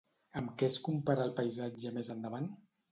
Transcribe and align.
Amb 0.39 0.53
què 0.61 0.69
es 0.69 0.79
compara 0.89 1.29
el 1.29 1.37
paisatge 1.43 1.97
més 2.01 2.13
endavant? 2.19 2.55